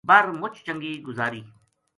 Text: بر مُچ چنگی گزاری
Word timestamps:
بر 0.07 0.25
مُچ 0.39 0.55
چنگی 0.65 0.93
گزاری 1.07 1.41